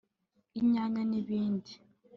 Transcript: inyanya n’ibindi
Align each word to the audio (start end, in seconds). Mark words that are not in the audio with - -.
inyanya 0.59 1.01
n’ibindi 1.09 1.73